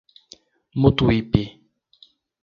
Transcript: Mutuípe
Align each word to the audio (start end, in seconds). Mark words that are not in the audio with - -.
Mutuípe 0.79 1.43